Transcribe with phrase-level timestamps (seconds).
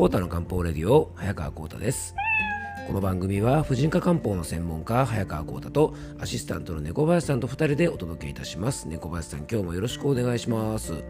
[0.00, 2.14] コータの漢方レディオ早川コータです
[2.86, 11.04] この番組は婦人科漢方の専門家早川コータとアシスタントの猫林さんと2人でお届けいたします猫林さん今日もよろしくお願いします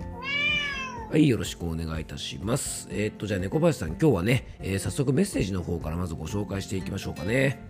[1.09, 7.63] はいよろしくお願いいたしますえー、っとじゃあ猫林さん今日はね、えー、早速メッセージの方からまずご紹介していきましょうかね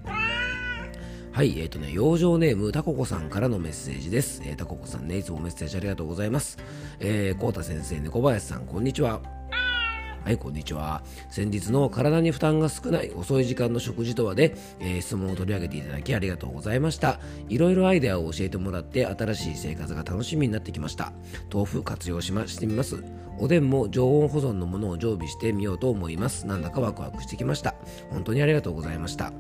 [1.33, 4.43] はい、えっ、ー、とね、養生ネーム、たここさんからのメッセージです。
[4.45, 6.59] えー、たここさんね、いつもメッセージありがとうございます。
[6.99, 9.40] えー、こうた先生、猫林さん、こんにちは。
[10.23, 11.03] はい、こんにちは。
[11.31, 17.21] 先日の体に負担が少ない遅い時間の食事とはで、えー、質問を取り上げていただきありがとうございました。
[17.49, 21.13] いろいろアイデアを教えてもらって新しい生活が楽しみになってきました。
[21.53, 23.03] 豆腐活用しましてみます。
[23.39, 26.47] おでんも常温保存のものを常備してみようと思います。
[26.47, 27.75] なんだかワクワクしてきました。
[28.11, 29.33] 本当にありがとうございました。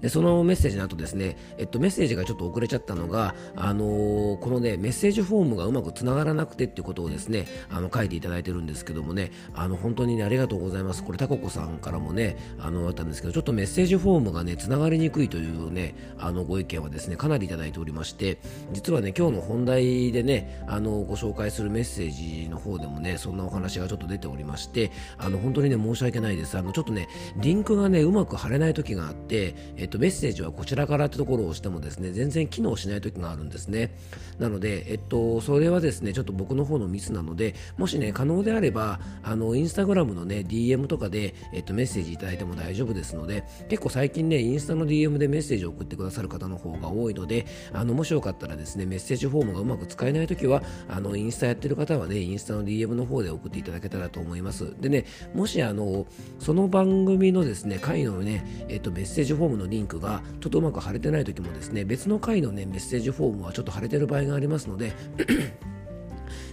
[0.00, 11.02] でそのメッセージの後ですね、えっと、メッセージがちょっと遅れちゃったのが、あのー、このね、メッセージフォームがうまくつながらなくてっていうことをですね、あの書いていただいてるんですけどもね、あの本当にね、ありがとうございます。
[11.02, 18.38] これ、タココさんからもね、あのあったんですけど、ちょっとメッセージフォームがね、つながりにくいというね、あのご意見はですね、かなりいただいておりまして、
[18.72, 26.56] 実はね、今日の本題でね、あのご紹介するメッセージの方でもね、そんなお話がちょっと出ておりまして、あの本当にね、申し訳ないです。
[26.56, 33.96] あのちょっとね、リンクがね、うまく貼れない時があって、えっと、メッセージはこちらからってところを押してもですね全然機能しない時があるんですね。
[34.38, 54.74] なので、えっと、それはですねちょっと僕の方のミスなのでもしね可能であればあのインスタグラムのね DM とかで、えっと、メッセージいただいても大丈夫ですので結構最近ねインスタの DM でメッセージを送ってくださる方の方が多いのであのもしよかったらですねメッセージフォームがうまく使えない時はあのインスタやってる方はねインスタの DM の方で送っていただけたらと思います。
[54.80, 56.06] でねもしあの
[56.38, 64.92] その番組のですね回のね、えっと、メッセージフォームのリンクがちょっとうまく貼れてない時もですね別の回のねメッセージフォームはちょっと貼れてる場合がありますので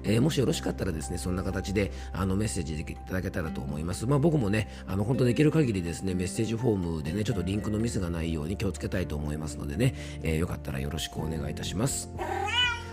[0.07, 4.05] えー、もしよろしかったらですね、そんな形であのメッセージでいただけたらと思います。
[4.05, 12.11] まあ、僕もね、あの本当できる限りですね、メッセージフォームでね、ちょっとリンクのミスがないように気をつけたいと思いますのでね、えー、よかったらよろしくお願いいたします。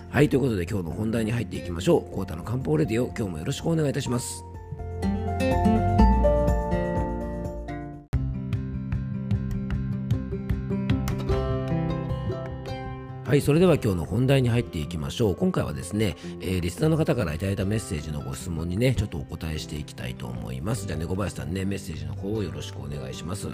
[0.08, 2.14] はい、ということで今日の本題に入っていきましょう。
[2.14, 4.51] コータの漢方レディオ、今日もよろしくお願いいたします。
[13.32, 15.36] はい、それでは今日の本題に入っていきましょう。
[15.36, 20.86] 今回はですね、えー、リスナーの方からいただいたメッセージのご質問にね、ちょっとお答えしていきたいと思います。
[20.86, 23.48] じゃあね、小林さんね、メッセージの方をよろしくお願いします。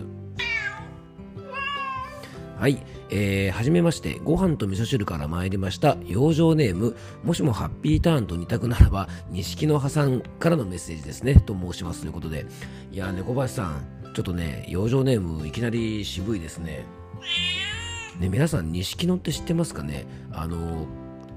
[2.59, 12.47] はい、えー、はじめまして、ご飯と味噌汁から参りました、養生ネーム、もしもハッピーターンと2択ならば、錦の葉さんからのメッセージですね、と申しますということで、
[12.91, 16.84] いや、猫林さん、ちょっとね、養生ネーム、いきなり渋いですね。
[18.19, 20.06] ね、皆さん、錦野って知ってますかね？
[20.33, 20.87] あの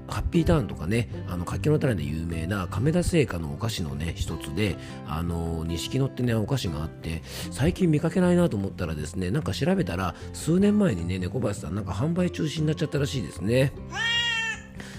[0.08, 4.76] ハッピーターンとかね、あの、柿の種で有名な亀田製菓のお菓子のね、一つで、
[5.06, 13.72] あの、錦野ってね、お菓子があって、最近見かけないなと思ったらですね、なんか調べたら、数年前にね、猫林さん、なんか販売中止になっちゃったらしいですね。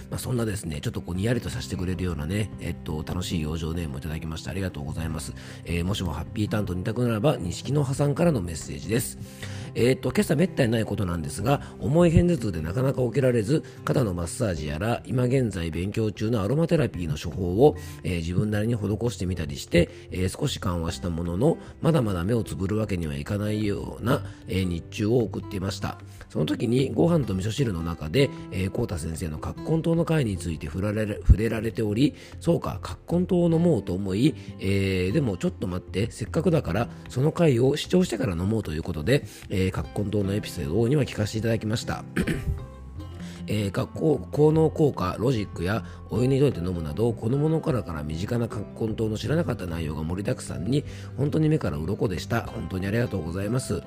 [0.10, 5.34] まあ、そんなですね、ちょっとこうにやりとさせてくれるようなね、えっと、楽しい養生ネームをいただきましてありがとうございます。
[5.66, 9.18] えー、もしもハッピーターンと2択ならば、錦の葉さんからのメッセージです。
[9.75, 25.97] えー、っと、今朝めったにないことなんですが、重い片頭痛でなかなか起きられず、肩のマッサージやら、今現在勉強中のアロマテラピーの処方を、えー、自分なりに施してみたりして、えー、少し緩和したものの、まだまだ目をつぶるわけにはいかないような、え日中を送っていました。
[26.29, 42.03] その時にご飯と味噌汁の中で、えー、コータ先生の葛根湯の会について触られ触れられており、そうか、葛根湯を飲もうと思い、えー、でもちょっと待って、せっかくだから、その回を視聴してから飲もうということで、えーえー、葛根湯のエピソードには聞かせていただきました。
[43.46, 50.85] えー、学校効能効果ロジックやお湯に溶いて飲むなど子供の頃から身近な葛根湯の知らなかった内容が盛りだくさんに
[51.18, 53.84] 本当に目から鱗でした本当にありがとうございます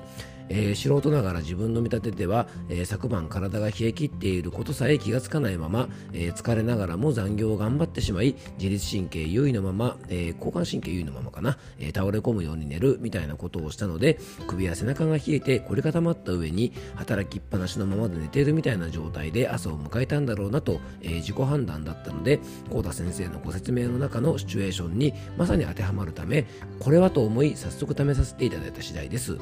[0.49, 22.39] えー、素人ながら自分の見立てでは、えー、昨晩体が冷え切っていることさえ気がつかないまま、えー、疲れながらも残業を頑張ってしまい自律神経優位のまま、え交感神経優位のままかな、え倒れ込むように寝るみたいなことをしたので首や背中が冷えて凝り固まった上に働きっぱなしのままで寝ているみたいな状態で朝を迎えたんだろうなと、え自己判断だったので
[22.69, 26.45] 幸田先生のご説明の中のシチュエーションにまさに当てはまるため
[26.79, 29.37] これはと思い早速試させていただいた次第です。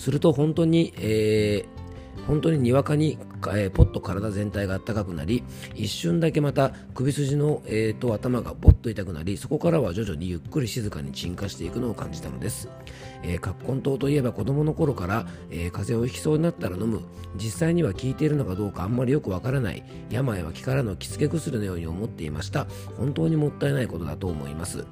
[0.00, 1.80] すると本当に、えー
[2.26, 3.18] 本当ににわかに、
[3.48, 5.42] えー、ポッと体全体が暖かくなり
[5.74, 12.68] 一瞬だけまた首筋の、えー、と頭がポッと痛くなりそこからは徐々にゆっくり静かに沈下していくのを感じたのです、
[13.22, 17.02] えー、葛根湯といえば子供の頃から、えー、風邪をひきそうになったら飲む。
[17.36, 19.84] 実際には効いているのかどうかあんまりよくわからない。
[20.10, 22.66] 病は気からの着付け薬のように思っていました。
[22.96, 24.84] 本当にもったいないことだと思います。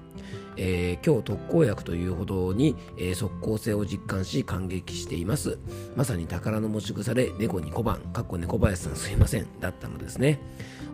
[0.56, 5.58] えー、今日特効薬というほどに、えー、即効性を実感し感激しています。
[5.96, 10.40] まさに宝の持ち腐れ猫に小判かっこ猫林さんすいませんだったのですね。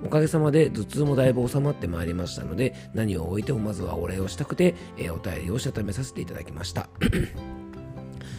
[0.04, 6.88] おかげさまで頭痛もだいぶ収まってまいりましたので何を置いてもまずはお礼をしたくて、えー、お便りをしたためさせていただきました。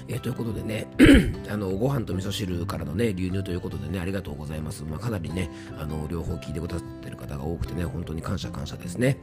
[0.07, 0.88] えー、ということでね
[1.50, 5.50] あのご飯と味噌汁からのね流入ということでねありがとうございます、まあ、かなりね
[5.80, 9.18] あの両方聞いてくださってる方が多くてね本当に感謝感謝ですね。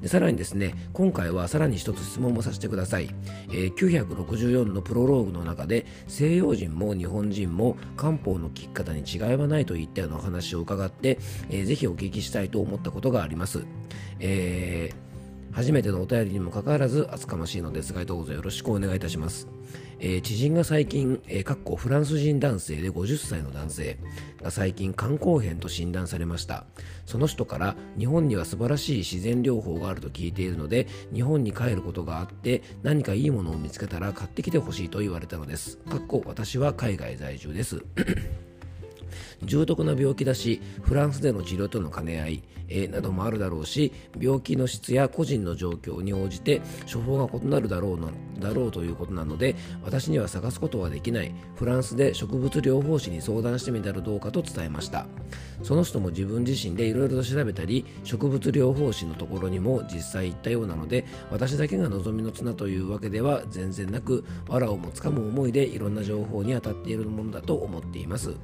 [0.00, 3.08] でさらにですね今回はさらに一つ質問もさせてください、
[3.48, 11.18] えー、964のプロローグの中で西洋人も日本人も漢方の聞き方に違いはないといったようなお話を伺って、
[11.48, 13.64] えー、ぜひお聞きしたいと思ったことがあります、
[14.20, 15.06] えー
[15.56, 19.48] 初めてのお便りにもかかわらず厚かましいのですがどうぞよろしくお願いいたします。
[19.98, 23.98] えー、知人が最近、えー、かっこフランス人男性で50歳の男性
[24.42, 26.66] が最近肝硬変と診断されました。
[27.06, 35.78] その人から日本には素晴らしい自然療法があると聞いているので日本に帰ることがあって何かいいものを見つけたら買ってきてほしいと言われたのです。
[35.78, 37.84] かっこ私は海外在住です。
[39.42, 46.62] 重篤な病気だしフランスでの治療との兼ね合い、えー、などもあるだろうし病気の質や個人の状況に応じて
[46.92, 51.34] 処方が異なるだろうなだろうということなので私には探すことはできない。
[51.56, 55.06] フランスで植物療法士に相談してみたらどうかと伝えました。
[55.62, 68.34] その人も自分自身でいろいろと調べたり植物療法士のところにも実際行ったようなので私だけが望みの綱というわけでは全然なく藁をもつかむ思いでいろんな情報に当たっているものだと思っています。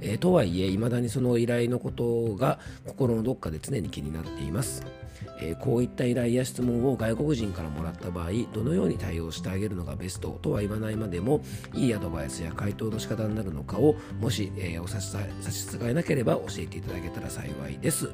[0.00, 4.84] えー、とはいえ未だにその依頼のことが心のどっかで常に気になっています、
[5.40, 11.42] えー、こういった依頼や質問を外国人からもらった場合どのように対応してあげるのがベストとは言わないまでも
[11.74, 18.10] いいアドバイスや回答の仕方になるのかをもし、えー、お差し支えなければ教えていただけたら幸いです。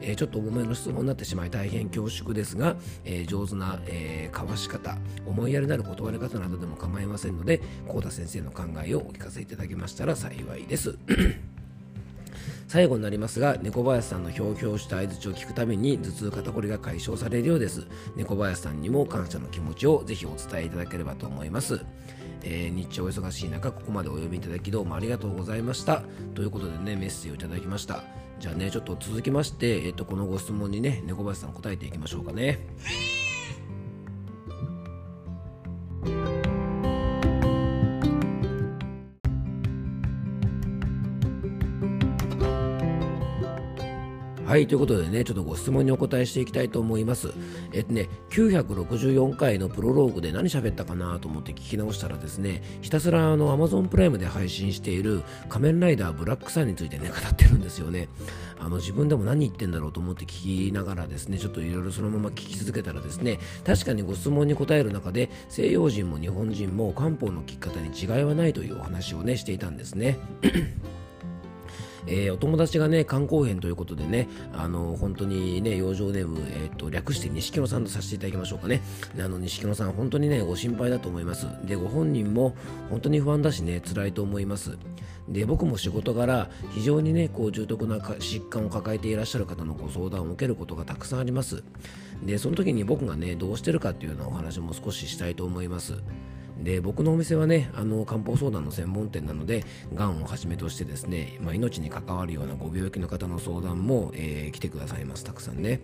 [0.00, 4.96] えー、ちょっと重めの質問になってしまい大変恐縮ですが、えー、上手な、えー、交わし方
[5.26, 10.98] 思いやりなる断り方などでも構いませんので幸田先生の考えをお聞かせいただけましたら幸いです。
[12.66, 17.86] 最後になりますが猫林さんのひょうひょうした相づちを聞くたびに頭痛肩こりが解消されるようです。
[18.16, 21.80] 猫林さんにも感謝の気持ちをぜひお伝えいただければと思います。
[22.42, 26.02] えー、日中お忙しい中ここまでお呼びいただきどうもありがとうございました。
[26.34, 28.23] ということでねメッセージをいただきました。
[28.44, 32.58] じゃあねちょっと続きまして、えっと、このご質問にね猫林さん答えていきましょうかね。
[44.54, 47.32] はい、ということでね、ちょっとご質問にお答えしていきたいと思います。
[47.72, 58.08] えっとね、964回のプロローグで何喋ったかなと思って聞き直したらですね、ひたすらあの Amazon プライムで配信している仮面ライダーブラックさんについてね、語ってるんですよね。
[58.60, 70.16] あの自分でも何言ってんだろうと思って聞きながらですね、ちょっといろいろそのまま聞き続けたらですね、確かにご質問に答える中で、西洋人も日本人も漢方の聞き方に違いはないというお話をね、していたんですね。
[72.06, 78.82] えー、お友達がね、肝硬変ということでね、あの、本当にね、養生ネーム、えっ、ー、と、略して錦野さんとさせていただきましょうかね。
[79.18, 81.46] あの、錦野さん、本当にね、ご心配だと思います。
[81.64, 82.54] で、ご本人も
[82.90, 84.76] 本当に不安だしね、辛いと思います。
[85.28, 91.64] で、僕も仕事柄、非常にね、こう、重篤な疾患を抱えていらっしゃる方のご相談を受けることがたくさんあります。
[92.22, 95.94] で、その時に僕がね、どうしてるかっていうようなお話も少ししたいと思います。
[96.62, 105.24] で僕のお店はねあの漢方相談の専門店なのでがんをはじめとしてですね、まあ、命に関わるようなご病気の方の相談も、えー、来てくださいます。
[105.24, 105.80] たくさんね。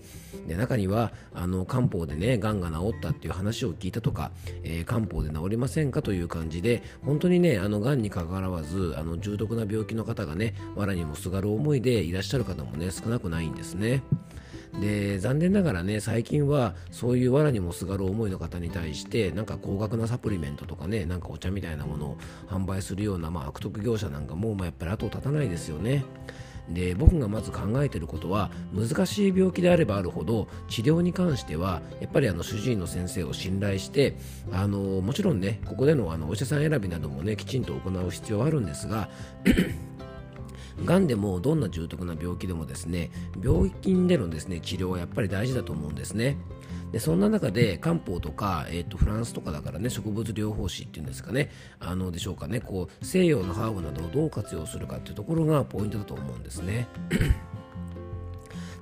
[0.47, 4.31] で中にはあの漢方でねがんが治ったっていう話を聞いたとか、
[4.63, 6.03] えー、漢方で治りませんか？
[6.03, 14.03] という感じで本当にねあのがんに関わらずあの重篤な病気の方がね藁にもすがる思いでいらっしゃる方もね少なくないんですね。
[14.79, 22.17] で残念ながらね最近はそういう藁にもすがる思いの方に対してなんか高額なサプリメントとかねなんかお茶みたいなものを
[22.49, 26.05] 販売するような、まあ、悪徳業者なんかも、まあ、やっぱり後を絶たないですよね。
[26.69, 34.17] で僕がまず考えていることは難しい病気であればあるほど治療に関してはやっぱりあの主治医の先生を信頼して
[34.53, 39.09] あのもちろんねここでのあのお医者さん選びなどもねきちんと行う必要はあるんですが
[40.85, 43.11] がんでもどんな重篤な病気でもですね
[43.43, 46.37] 病院でのですね治療はやっぱり大事だと思うんですね。
[46.93, 56.89] でそんな中で漢方とか、えーと、フランスとかだからね植物療法士っていうんですかねあのでしょうかねこう西洋のハーブなどをどう活用するかっていうところがポイントだと思うんですね。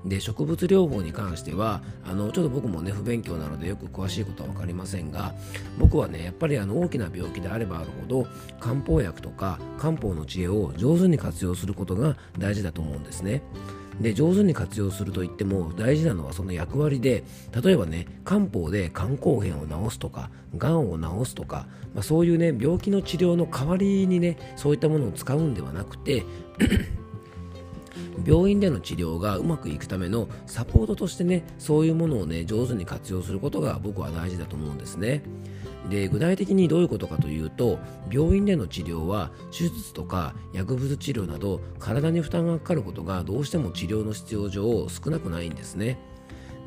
[0.04, 5.34] で植物療法に関してはあのちょっと僕もね不勉強なのでよく詳しいことは分かりませんが
[5.78, 8.26] 僕はねやっぱりあの大きな病気であればあるほど
[8.60, 13.42] 漢方薬とか漢方の知恵を上手に活用することが大事だと思うんですね。
[14.00, 17.24] で上手に活用するといっても大事なのはその役割で
[17.62, 26.24] 例えばね漢方で肝硬変を治すとかがんを治すとか、まあ、そういうね病気の治療の代わりにねそういったものを使うんではなくて
[28.26, 35.22] 病院での治療がうまくいくためのサポートとしてねそういうものをね上手に活用することが僕は大事だと思うんですね。
[35.88, 37.78] で具体的にどういうことかというと
[38.10, 45.98] 病院での治療は手術とか薬物治療など体に負担がかかることがどうしても治療の必要上少なくないんですね。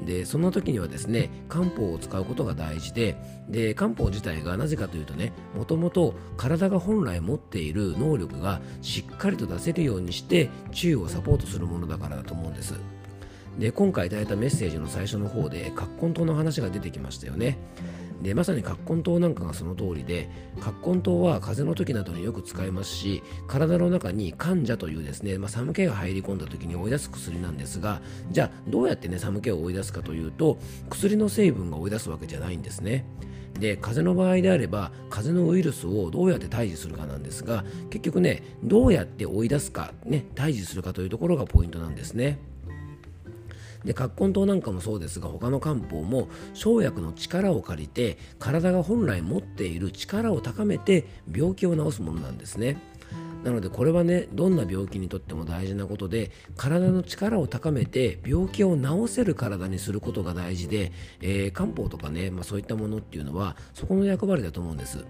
[0.06, 3.16] でそんな時にはですね漢方を使うことが大事で
[3.50, 12.76] で漢方自体がなぜかというとねもともと体が本来持っている能力がしっかりと出せるようにして治癒をサポートするものだからだと思うんです。
[13.60, 17.58] で今回いただいたメッセージの最初の方で葛根湯の話が出てきましたよね。
[18.22, 28.02] でまさに葛根湯なんかがその通りで葛根湯は風邪の時などによく使えますし体の中に患者というですね、まあ、寒気が入り込んだ時に追い出す薬なんですが
[28.32, 30.58] じゃあどうやってね寒気を追い出すかというと
[30.90, 33.06] 薬の成分が追い出すわけじゃないんですね。
[33.60, 42.40] で風邪の場合であれば風邪のウイルスをどうやって退治するかなんですが結局ねどうやって追い出すかね退治するかというところがポイントなんですね。
[43.86, 52.78] で葛根湯なんかもそうですが他の漢方も生薬の力を借りて体が本来持っている力を高めて病気を治すものなんですね。
[53.44, 65.06] なのでこれはねどんな病気にとっても大事なことで体の力を高めて病気を治せる体にすることが大事で、えー、漢方とかね、まあ、そういったものっていうのはそこの役割だと思うんです。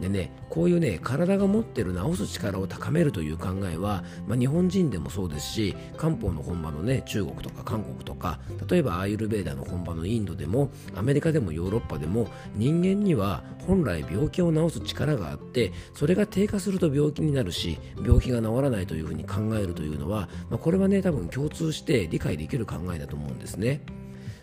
[0.00, 8.38] でねこういうね体が持ってる治す力を高めるという考えは、まあ、日本人でもそうですし漢方の本場のね中国とか韓国とか
[8.68, 23.80] 例えばアーユルベーダの本場のインドでもアメリカでもヨーロッパでも人間には本来病気を治す力があってそれが低下すると病気になるし病気が治らないというふうに考えるというのは、まあ、これはね多分共通して理解できる考えだと思うんですね。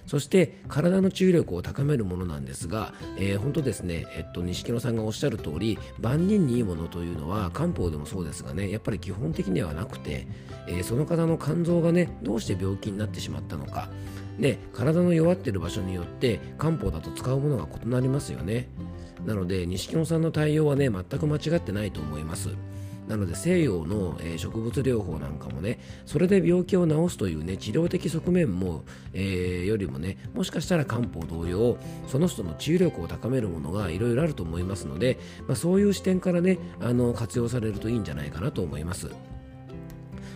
[0.05, 10.27] そして体の治癒力を高めるものなんですが、えー、本当ですね、えっと、錦野さんがおっしゃる通り万人にいいものというのは漢方でもそうですがねやっぱり基本的にはなくて、
[10.67, 13.89] えー、その方の肝臓がねどうして病気になってしまったのか。
[14.39, 18.67] で体の弱っている場所によって漢方だと使うものが異なりますよね。
[19.25, 22.49] なので錦野さんの対応はね全く間違ってないと思います。
[23.07, 28.83] なので西洋の、え、植物療法なんかもねそれで病気を治すというね治療的側面も、
[29.13, 39.09] えー、よりもねもしかしたら漢方同様その人の治癒力を高めるものがいろいろあると思いますので、まあ、そういう視点からねあの活用されるといいんじゃないかなと思います。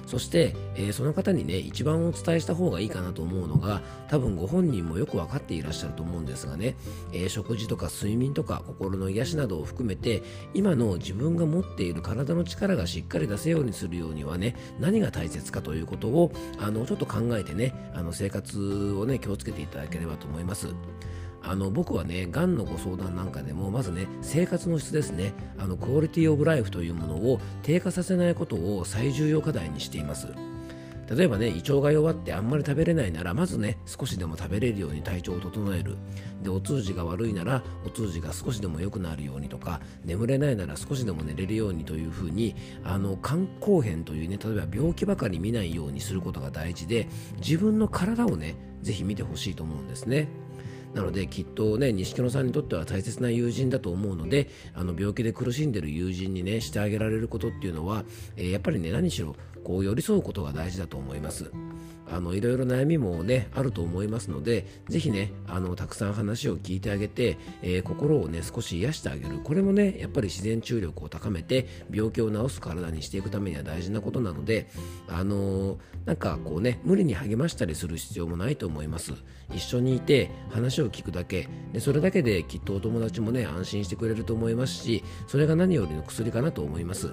[0.07, 6.77] そして、えー、その方にね一番お伝えした方がいいかなと思うのが多分ご本人もよく分かっていらっしゃると思うんですがね、
[7.11, 10.23] えー、食事とか睡眠とか心の癒しなどを含めて
[10.53, 20.67] 今の自分が持っている体の力がしっかり出せようにするようにはね何が大切かということをあのちょっと考えてねあの生活をね気をつけていただければと思います。
[21.47, 30.27] あの僕はね、がんのご相談なんかでも、まずね、生活の質ですね、あのクオリティオブライフというものを低下させないことを最重要課題にしています。
[31.09, 35.95] 例えばね、胃腸が弱ってあんまり食べれないなら、まずね、少しでも食べれるように体調を整える。
[36.43, 50.27] で、お通じが悪いなら、お通じが少しでも良くなるようにとか、眠れないなら少しでも寝れるようにというふうに、あの、肝硬変というね、例えば病気ばかり見ないようにすることが大事で、自分の体をね、ぜひ見てほしいと思うんですね。
[50.97, 58.03] なのできっとね錦野さんにとっては大切な友人だと思うのであの病気で苦しんでる友人にねしてあげられることっていうのは、
[58.35, 61.51] えー、やっぱりね何しろこう寄り添うことが大事だと思います。
[62.09, 69.39] あのいろいろ悩みもねあると思いますのでぜひねあのたくさん話を聞いてあげて、えー、心をね少し癒してあげる。
[69.43, 74.69] これもねやっぱり自然治癒力を高めて病気を治す体にしていくためには大事なことなので
[75.07, 79.13] あのー、なんかこうね無理に励ましたりする必要もないと思います。
[79.53, 81.47] 一緒にいて話を聞くだけ。
[81.73, 87.11] でそれだけできっとお友達もね安心してくれると思いますしそれが何よりの薬かなと思います。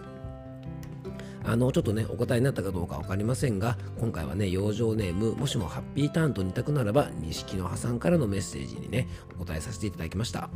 [1.46, 10.48] あのちょっとねお答えになったかどうか分かりませんが今回はね養生ネームもしもハッピーターンと2択ならば錦の破産からのメッセージにねお答えさせていただきました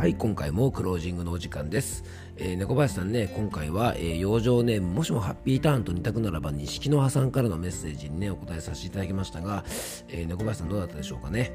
[0.00, 2.04] はい、今回もクロージングのお時間です。
[2.38, 9.62] えー、猫林さんね、今回は、えー、養生ネーム、もしもハッピーターンと2択ならば、錦の葉さんからのメッセージにね、お答えさせていただきましたが、
[10.08, 11.52] えー、猫林さんどうだったでしょうかね？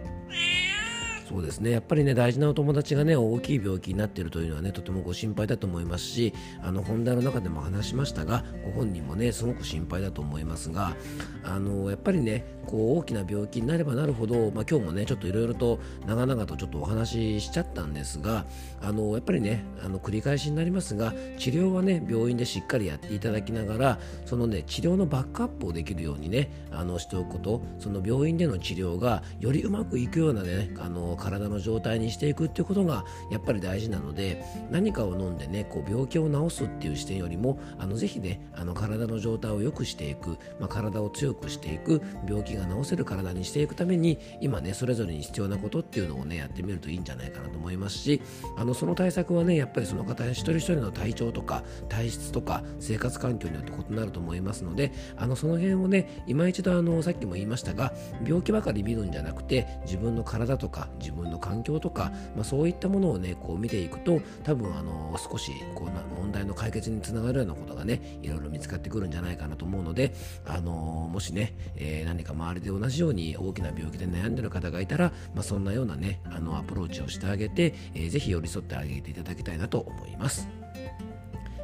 [1.27, 1.71] そうですね。
[1.71, 10.95] やっぱりね大事なお友達がね大きい病気になっているというのはねとてもご心配だと思いますしあの本題の中でも話しましたがご本人もねすごく心配だと思いますが
[11.43, 18.45] あのやっぱりねこう大きな病気になればなるほど、まあ、今日もねちょっといろいろと長々とちょっとお話ししちゃったんですが
[18.81, 48.21] あのやっぱりねあの繰り返しになりますが治療はね病院でしっかりやっていただきながらそのね治療のバックアップをできるようにねあのしておくことその病院での治療がよりうまくいくようなねあの体の状態にしていくっていうことがやっぱり大事なので何かを飲んでねこう病気を治すっていう視点よりもあのぜひねあの体の状態を良くしていく、まあ、体を強くしていく病気が治せる体にしていくために今ねそれぞれに必要なことっていうのをねやってみるといいんじゃないかなと思いますし
[48.57, 57.93] あのその対策はねやっぱりその方一人一人の体調とか体質とか生活環境によって異なると思いますのであのその辺をね今一度あのさっきも言いましたが
[58.25, 70.13] 病気ばかり見るんじゃなくて自分の体とか自分の環境とか、まあ、そういったものをねこう見ていくと多分あの少しこうな問題の解決につながるようなことがねいろいろ見つかってくるんじゃないかなと思うので
[70.45, 70.71] あの
[71.11, 80.47] もしね、えー、何か周りで同じように大きな病気で悩んでる方がいたら、まあ、そんなようなねあのアプローチをしてあげて、えー、ぜひ寄り添ってあげていただきたいなと思います。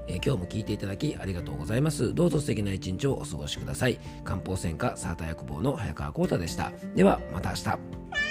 [0.07, 2.13] えー、今日も聞いていただきありがとうございます。
[2.13, 3.99] どうぞ素敵な一日をお過ごしください。
[4.23, 6.71] 漢方専科サータ薬房の早川幸太でした。
[6.95, 8.30] ではまた明日。